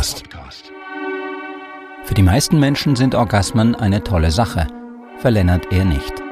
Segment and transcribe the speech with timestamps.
[0.00, 0.72] Podcast.
[2.04, 4.66] Für die meisten Menschen sind Orgasmen eine tolle Sache.
[5.18, 6.22] Für eher nicht.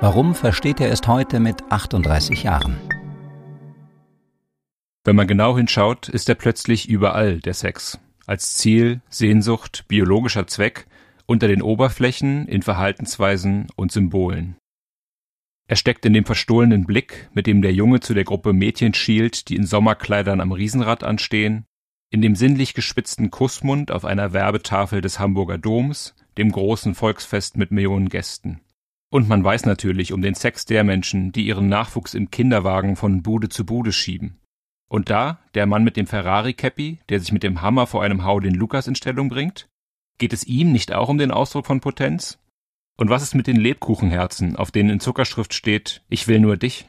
[0.00, 2.78] Warum versteht er erst heute mit 38 Jahren?
[5.04, 7.98] Wenn man genau hinschaut, ist er plötzlich überall, der Sex.
[8.26, 10.86] Als Ziel, Sehnsucht, biologischer Zweck,
[11.26, 14.56] unter den Oberflächen, in Verhaltensweisen und Symbolen.
[15.68, 19.50] Er steckt in dem verstohlenen Blick, mit dem der Junge zu der Gruppe Mädchen schielt,
[19.50, 21.66] die in Sommerkleidern am Riesenrad anstehen,
[22.12, 27.70] in dem sinnlich gespitzten Kussmund auf einer Werbetafel des Hamburger Doms, dem großen Volksfest mit
[27.70, 28.60] Millionen Gästen.
[29.10, 33.22] Und man weiß natürlich um den Sex der Menschen, die ihren Nachwuchs im Kinderwagen von
[33.22, 34.38] Bude zu Bude schieben.
[34.90, 38.40] Und da der Mann mit dem Ferrari-Cappy, der sich mit dem Hammer vor einem Hau
[38.40, 39.70] den Lukas in Stellung bringt?
[40.18, 42.38] Geht es ihm nicht auch um den Ausdruck von Potenz?
[42.98, 46.86] Und was ist mit den Lebkuchenherzen, auf denen in Zuckerschrift steht, ich will nur dich?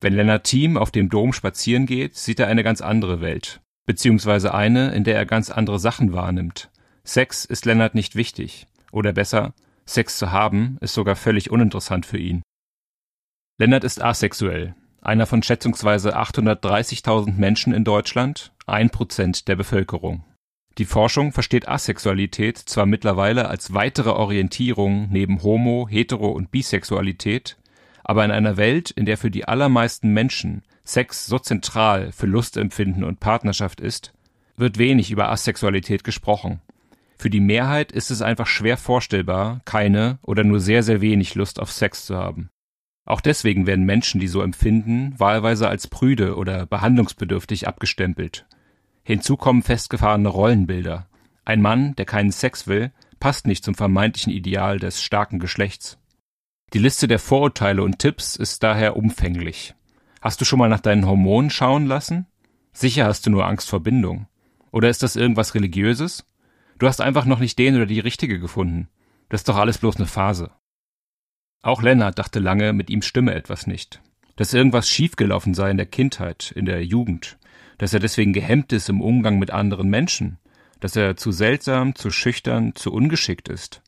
[0.00, 4.54] Wenn Lennart Thiem auf dem Dom spazieren geht, sieht er eine ganz andere Welt beziehungsweise
[4.54, 6.70] eine, in der er ganz andere Sachen wahrnimmt.
[7.04, 9.52] Sex ist Lennart nicht wichtig, oder besser,
[9.86, 12.42] Sex zu haben ist sogar völlig uninteressant für ihn.
[13.58, 20.24] Lennart ist asexuell, einer von schätzungsweise 830.000 Menschen in Deutschland, ein Prozent der Bevölkerung.
[20.78, 27.58] Die Forschung versteht Asexualität zwar mittlerweile als weitere Orientierung neben Homo, Hetero und Bisexualität,
[28.02, 33.04] aber in einer Welt, in der für die allermeisten Menschen Sex so zentral für Lustempfinden
[33.04, 34.12] und Partnerschaft ist,
[34.56, 36.60] wird wenig über Asexualität gesprochen.
[37.18, 41.58] Für die Mehrheit ist es einfach schwer vorstellbar, keine oder nur sehr, sehr wenig Lust
[41.58, 42.50] auf Sex zu haben.
[43.06, 48.46] Auch deswegen werden Menschen, die so empfinden, wahlweise als prüde oder behandlungsbedürftig abgestempelt.
[49.02, 51.06] Hinzu kommen festgefahrene Rollenbilder.
[51.44, 55.98] Ein Mann, der keinen Sex will, passt nicht zum vermeintlichen Ideal des starken Geschlechts.
[56.72, 59.74] Die Liste der Vorurteile und Tipps ist daher umfänglich.
[60.24, 62.24] Hast du schon mal nach deinen Hormonen schauen lassen?
[62.72, 64.26] Sicher hast du nur Angst vor Bindung.
[64.70, 66.24] Oder ist das irgendwas Religiöses?
[66.78, 68.88] Du hast einfach noch nicht den oder die richtige gefunden.
[69.28, 70.50] Das ist doch alles bloß eine Phase.
[71.60, 74.00] Auch Lennart dachte lange, mit ihm stimme etwas nicht.
[74.36, 77.36] Dass irgendwas schiefgelaufen sei in der Kindheit, in der Jugend.
[77.76, 80.38] Dass er deswegen gehemmt ist im Umgang mit anderen Menschen.
[80.80, 83.82] Dass er zu seltsam, zu schüchtern, zu ungeschickt ist.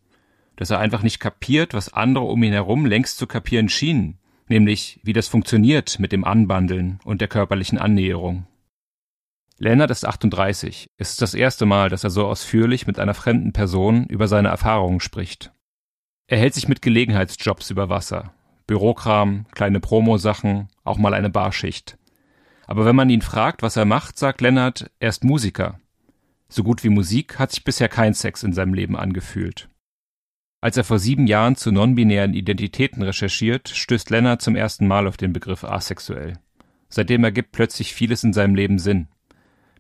[0.57, 4.19] Dass er einfach nicht kapiert, was andere um ihn herum längst zu kapieren schienen
[4.49, 8.47] nämlich wie das funktioniert mit dem Anbandeln und der körperlichen Annäherung.
[9.59, 10.89] Lennart ist 38.
[10.99, 14.49] Es ist das erste Mal, dass er so ausführlich mit einer fremden Person über seine
[14.49, 15.51] Erfahrungen spricht.
[16.27, 18.35] Er hält sich mit Gelegenheitsjobs über Wasser.
[18.67, 21.97] Bürokram, kleine Promosachen, auch mal eine Barschicht.
[22.67, 25.79] Aber wenn man ihn fragt, was er macht, sagt Lennart, er ist Musiker.
[26.49, 29.69] So gut wie Musik hat sich bisher kein Sex in seinem Leben angefühlt.
[30.61, 35.17] Als er vor sieben Jahren zu nonbinären Identitäten recherchiert, stößt Lennart zum ersten Mal auf
[35.17, 36.39] den Begriff asexuell.
[36.89, 39.09] Seitdem ergibt plötzlich vieles in seinem Leben Sinn.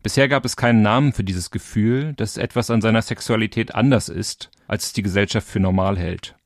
[0.02, 4.50] Bisher gab es keinen Namen für dieses Gefühl, dass etwas an seiner Sexualität anders ist,
[4.68, 6.36] als es die Gesellschaft für normal hält.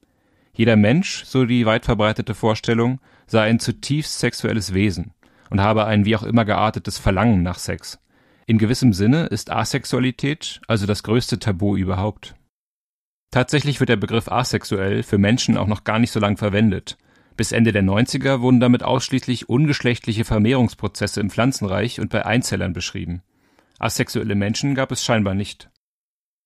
[0.54, 5.12] Jeder Mensch, so die weit verbreitete Vorstellung, sei ein zutiefst sexuelles Wesen
[5.50, 7.98] und habe ein wie auch immer geartetes Verlangen nach Sex.
[8.47, 12.34] In gewissem Sinne ist Asexualität also das größte Tabu überhaupt.
[13.30, 16.98] Tatsächlich wird der Begriff asexuell für Menschen auch noch gar nicht so lang verwendet.
[17.36, 23.22] Bis Ende der 90er wurden damit ausschließlich ungeschlechtliche Vermehrungsprozesse im Pflanzenreich und bei Einzellern beschrieben.
[23.78, 25.70] Asexuelle Menschen gab es scheinbar nicht.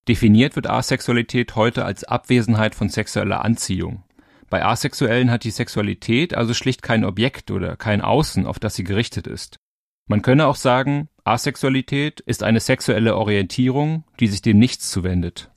[0.07, 4.05] Definiert wird Asexualität heute als Abwesenheit von sexueller Anziehung.
[4.51, 8.85] Bei Asexuellen hat die Sexualität also schlicht kein Objekt oder kein Außen, auf das sie
[8.85, 9.57] gerichtet ist.
[10.07, 15.51] Man könne auch sagen, Asexualität ist eine sexuelle Orientierung, die sich dem Nichts zuwendet.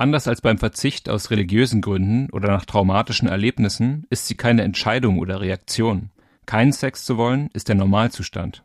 [0.00, 5.18] Anders als beim Verzicht aus religiösen Gründen oder nach traumatischen Erlebnissen ist sie keine Entscheidung
[5.18, 6.08] oder Reaktion.
[6.46, 8.64] Keinen Sex zu wollen ist der Normalzustand.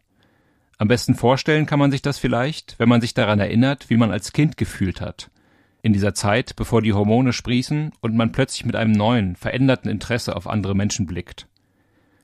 [0.77, 4.11] Am besten vorstellen kann man sich das vielleicht, wenn man sich daran erinnert, wie man
[4.11, 5.29] als Kind gefühlt hat.
[5.81, 10.37] In dieser Zeit, bevor die Hormone sprießen und man plötzlich mit einem neuen, veränderten Interesse
[10.37, 11.49] auf andere Menschen blickt.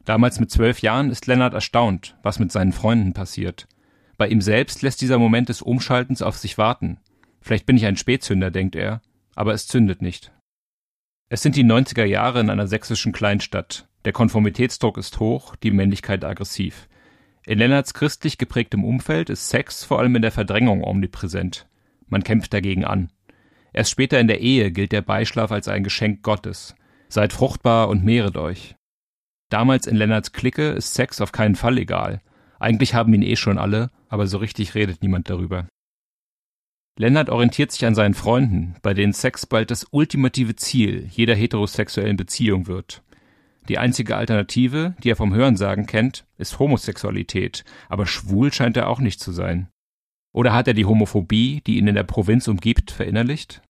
[0.06, 3.68] Damals mit zwölf Jahren ist Lennart erstaunt, was mit seinen Freunden passiert.
[4.16, 6.98] Bei ihm selbst lässt dieser Moment des Umschaltens auf sich warten.
[7.42, 9.02] Vielleicht bin ich ein Spätzünder, denkt er,
[9.36, 10.32] aber es zündet nicht.
[11.30, 13.88] Es sind die 90er Jahre in einer sächsischen Kleinstadt.
[14.06, 16.88] Der Konformitätsdruck ist hoch, die Männlichkeit aggressiv.
[17.46, 21.68] In Lennarts christlich geprägtem Umfeld ist Sex vor allem in der Verdrängung omnipräsent.
[22.08, 23.12] Man kämpft dagegen an.
[23.74, 26.76] Erst später in der Ehe gilt der Beischlaf als ein Geschenk Gottes.
[27.08, 28.76] Seid fruchtbar und mehret euch.
[29.50, 32.22] Damals in Lennarts Clique ist Sex auf keinen Fall egal.
[32.60, 35.68] Eigentlich haben ihn eh schon alle, aber so richtig redet niemand darüber.
[36.98, 42.18] Lennart orientiert sich an seinen Freunden, bei denen Sex bald das ultimative Ziel jeder heterosexuellen
[42.18, 43.02] Beziehung wird.
[43.70, 49.00] Die einzige Alternative, die er vom Hörensagen kennt, ist Homosexualität, aber schwul scheint er auch
[49.00, 49.68] nicht zu sein.
[50.34, 53.62] Oder hat er die Homophobie, die ihn in der Provinz umgibt, verinnerlicht?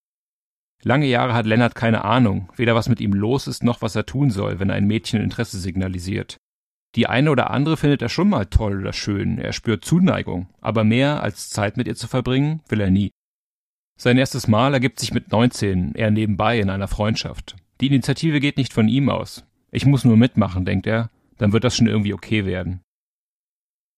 [0.84, 4.06] Lange Jahre hat Lennart keine Ahnung, weder was mit ihm los ist, noch was er
[4.06, 6.38] tun soll, wenn ein Mädchen Interesse signalisiert.
[6.96, 10.84] Die eine oder andere findet er schon mal toll oder schön, er spürt Zuneigung, aber
[10.84, 13.12] mehr als Zeit mit ihr zu verbringen, will er nie.
[13.98, 17.56] Sein erstes Mal ergibt sich mit 19, eher nebenbei in einer Freundschaft.
[17.80, 19.46] Die Initiative geht nicht von ihm aus.
[19.72, 22.82] Ich muss nur mitmachen, denkt er, dann wird das schon irgendwie okay werden.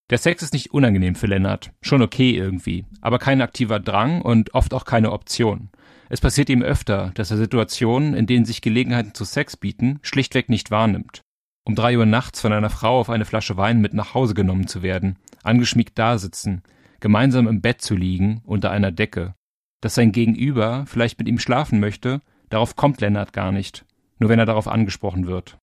[0.09, 4.53] Der Sex ist nicht unangenehm für Lennart, schon okay irgendwie, aber kein aktiver Drang und
[4.53, 5.69] oft auch keine Option.
[6.09, 10.49] Es passiert ihm öfter, dass er Situationen, in denen sich Gelegenheiten zu Sex bieten, schlichtweg
[10.49, 11.23] nicht wahrnimmt.
[11.65, 14.67] Um drei Uhr nachts von einer Frau auf eine Flasche Wein mit nach Hause genommen
[14.67, 16.61] zu werden, angeschmiegt dasitzen,
[16.99, 19.35] gemeinsam im Bett zu liegen, unter einer Decke.
[19.81, 23.85] Dass sein Gegenüber vielleicht mit ihm schlafen möchte, darauf kommt Lennart gar nicht,
[24.19, 25.57] nur wenn er darauf angesprochen wird.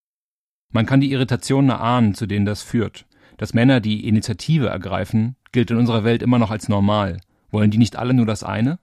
[0.71, 3.05] Man kann die Irritationen erahnen, zu denen das führt.
[3.37, 7.19] Dass Männer die Initiative ergreifen, gilt in unserer Welt immer noch als normal.
[7.49, 8.79] Wollen die nicht alle nur das eine?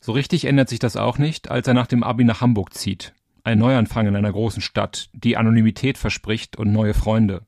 [0.00, 3.14] So richtig ändert sich das auch nicht, als er nach dem Abi nach Hamburg zieht.
[3.44, 7.42] Ein Neuanfang in einer großen Stadt, die Anonymität verspricht und neue Freunde.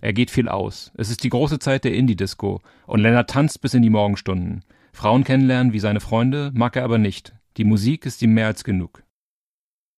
[0.00, 0.92] Er geht viel aus.
[0.94, 4.64] Es ist die große Zeit der Indie-Disco und Lennart tanzt bis in die Morgenstunden.
[4.92, 7.34] Frauen kennenlernen wie seine Freunde mag er aber nicht.
[7.56, 9.02] Die Musik ist ihm mehr als genug.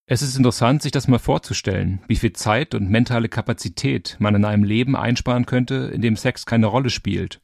[0.06, 4.44] Es ist interessant, sich das mal vorzustellen, wie viel Zeit und mentale Kapazität man in
[4.44, 7.40] einem Leben einsparen könnte, in dem Sex keine Rolle spielt.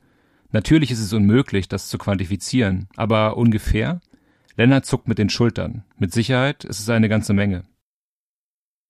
[0.53, 4.01] Natürlich ist es unmöglich, das zu quantifizieren, aber ungefähr?
[4.57, 5.85] Lennart zuckt mit den Schultern.
[5.99, 7.65] Mit Sicherheit ist es eine ganze Menge.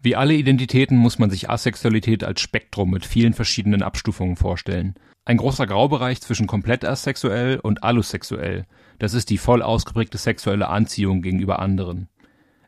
[0.03, 4.95] Wie alle Identitäten muss man sich Asexualität als Spektrum mit vielen verschiedenen Abstufungen vorstellen.
[5.27, 8.65] Ein großer Graubereich zwischen komplett asexuell und allosexuell.
[8.99, 12.09] Das ist die voll ausgeprägte sexuelle Anziehung gegenüber anderen.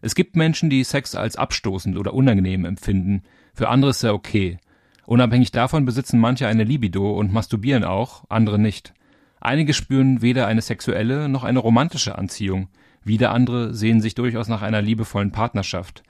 [0.03, 3.23] Es gibt Menschen, die Sex als abstoßend oder unangenehm empfinden.
[3.55, 4.59] Für andere ist er okay.
[5.07, 8.93] Unabhängig davon besitzen manche eine Libido und masturbieren auch, andere nicht.
[9.41, 12.69] Einige spüren weder eine sexuelle noch eine romantische Anziehung.
[13.05, 16.03] Wieder andere sehen sich durchaus nach einer liebevollen Partnerschaft.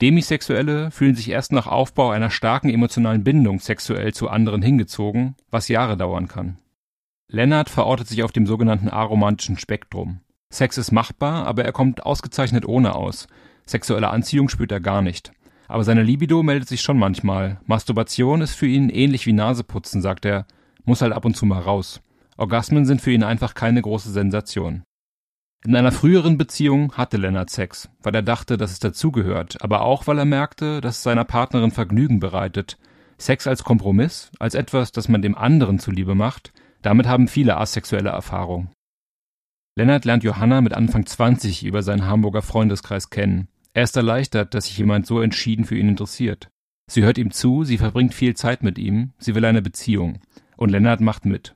[0.00, 5.68] Demisexuelle fühlen sich erst nach Aufbau einer starken emotionalen Bindung sexuell zu anderen hingezogen, was
[5.68, 6.56] Jahre dauern kann.
[7.28, 10.20] Lennart verortet sich auf dem sogenannten aromantischen Spektrum.
[10.52, 13.28] Sex ist machbar, aber er kommt ausgezeichnet ohne aus.
[13.66, 15.32] Sexuelle Anziehung spürt er gar nicht.
[15.68, 17.60] Aber seine Libido meldet sich schon manchmal.
[17.66, 20.46] Masturbation ist für ihn ähnlich wie Naseputzen, sagt er.
[20.84, 22.00] Muss halt ab und zu mal raus.
[22.36, 24.82] Orgasmen sind für ihn einfach keine große Sensation.
[25.62, 30.06] In einer früheren Beziehung hatte Lennart Sex, weil er dachte, dass es dazugehört, aber auch
[30.06, 32.78] weil er merkte, dass es seiner Partnerin Vergnügen bereitet.
[33.18, 38.08] Sex als Kompromiss, als etwas, das man dem anderen zuliebe macht, damit haben viele asexuelle
[38.08, 38.70] Erfahrung.
[39.76, 43.48] Lennart lernt Johanna mit Anfang 20 über seinen Hamburger Freundeskreis kennen.
[43.74, 46.48] Er ist erleichtert, dass sich jemand so entschieden für ihn interessiert.
[46.90, 50.20] Sie hört ihm zu, sie verbringt viel Zeit mit ihm, sie will eine Beziehung.
[50.56, 51.54] Und Lennart macht mit.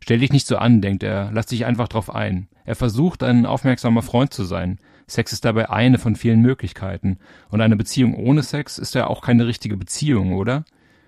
[0.00, 2.48] Stell dich nicht so an, denkt er, lass dich einfach drauf ein.
[2.64, 4.78] Er versucht, ein aufmerksamer Freund zu sein.
[5.06, 7.18] Sex ist dabei eine von vielen Möglichkeiten.
[7.50, 10.64] Und eine Beziehung ohne Sex ist ja auch keine richtige Beziehung, oder?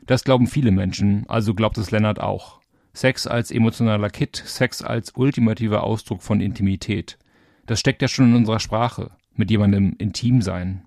[0.06, 2.60] Das glauben viele Menschen, also glaubt es Lennart auch.
[2.92, 7.18] Sex als emotionaler Kit, Sex als ultimativer Ausdruck von Intimität.
[7.66, 10.82] Das steckt ja schon in unserer Sprache, mit jemandem intim sein.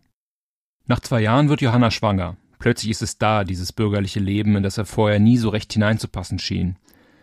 [0.87, 2.37] Nach zwei Jahren wird Johanna schwanger.
[2.57, 6.39] Plötzlich ist es da, dieses bürgerliche Leben, in das er vorher nie so recht hineinzupassen
[6.39, 6.77] schien.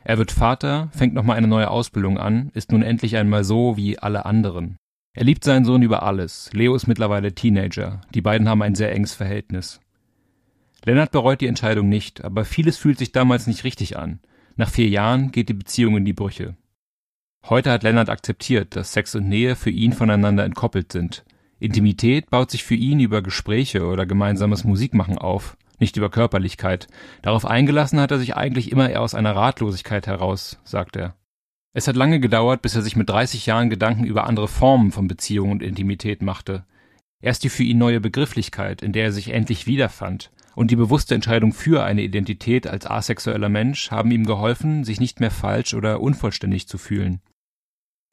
[0.09, 3.99] Er wird Vater, fängt nochmal eine neue Ausbildung an, ist nun endlich einmal so wie
[3.99, 4.77] alle anderen.
[5.17, 6.49] Er liebt seinen Sohn über alles.
[6.53, 8.03] Leo ist mittlerweile Teenager.
[8.15, 9.81] Die beiden haben ein sehr enges Verhältnis.
[10.85, 14.21] Lennart bereut die Entscheidung nicht, aber vieles fühlt sich damals nicht richtig an.
[14.55, 16.55] Nach vier Jahren geht die Beziehung in die Brüche.
[17.49, 21.25] Heute hat Lennart akzeptiert, dass Sex und Nähe für ihn voneinander entkoppelt sind.
[21.59, 26.89] Intimität baut sich für ihn über Gespräche oder gemeinsames Musikmachen auf nicht über Körperlichkeit.
[27.23, 31.15] Darauf eingelassen hat er sich eigentlich immer eher aus einer Ratlosigkeit heraus, sagt er.
[31.73, 35.09] Es hat lange gedauert, bis er sich mit 30 Jahren Gedanken über andere Formen von
[35.09, 36.65] Beziehung und Intimität machte.
[37.21, 41.15] Erst die für ihn neue Begrifflichkeit, in der er sich endlich wiederfand, und die bewusste
[41.15, 46.01] Entscheidung für eine Identität als asexueller Mensch haben ihm geholfen, sich nicht mehr falsch oder
[46.01, 47.21] unvollständig zu fühlen.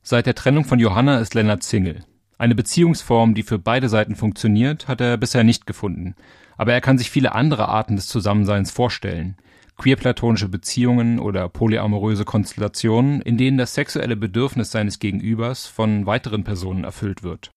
[0.02, 2.04] Seit der Trennung von Johanna ist Lennart Single.
[2.38, 6.16] Eine Beziehungsform, die für beide Seiten funktioniert, hat er bisher nicht gefunden.
[6.58, 9.38] Aber er kann sich viele andere Arten des Zusammenseins vorstellen.
[9.78, 16.84] Queerplatonische Beziehungen oder polyamoröse Konstellationen, in denen das sexuelle Bedürfnis seines Gegenübers von weiteren Personen
[16.84, 17.52] erfüllt wird.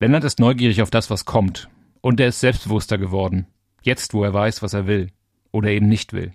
[0.00, 1.68] Lennart ist neugierig auf das, was kommt.
[2.00, 3.46] Und er ist selbstbewusster geworden.
[3.82, 5.10] Jetzt, wo er weiß, was er will.
[5.52, 6.32] Oder eben nicht will.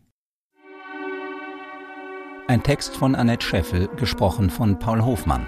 [2.47, 5.45] Ein Text von Annette Scheffel, gesprochen von Paul Hofmann.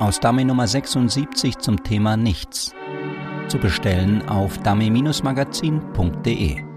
[0.00, 2.74] Aus Dummy Nummer 76 zum Thema Nichts.
[3.50, 6.69] Zu bestellen auf dummy-magazin.de.